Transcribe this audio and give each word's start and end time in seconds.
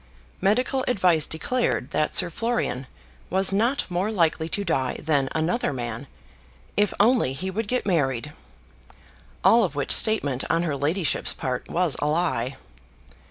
Medical 0.41 0.83
advice 0.87 1.27
declared 1.27 1.91
that 1.91 2.15
Sir 2.15 2.31
Florian 2.31 2.87
was 3.29 3.53
not 3.53 3.85
more 3.87 4.09
likely 4.11 4.49
to 4.49 4.63
die 4.63 4.95
than 4.99 5.29
another 5.35 5.71
man, 5.71 6.07
if 6.75 6.91
only 6.99 7.33
he 7.33 7.51
would 7.51 7.67
get 7.67 7.85
married; 7.85 8.33
all 9.43 9.63
of 9.63 9.75
which 9.75 9.91
statement 9.91 10.43
on 10.49 10.63
her 10.63 10.75
ladyship's 10.75 11.33
part 11.33 11.69
was 11.69 11.95
a 11.99 12.07
lie. 12.07 12.55